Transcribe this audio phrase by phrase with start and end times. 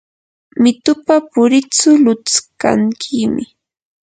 [0.61, 3.43] mitupa puritsu lutskankiymi.